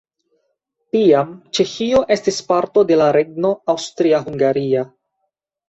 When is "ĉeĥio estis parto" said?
1.57-2.85